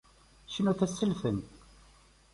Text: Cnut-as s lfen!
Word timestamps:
Cnut-as 0.53 0.93
s 0.97 0.99
lfen! 1.11 1.37